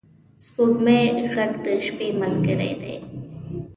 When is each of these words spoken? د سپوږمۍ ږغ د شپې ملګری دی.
د 0.37 0.39
سپوږمۍ 0.43 1.03
ږغ 1.31 1.37
د 1.63 1.65
شپې 1.85 2.07
ملګری 2.21 2.71
دی. 2.81 2.95